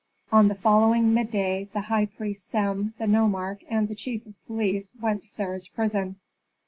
[0.31, 4.95] On the following midday the high priest Sem, the nomarch, and the chief of police
[4.99, 6.15] went to Sarah's prison.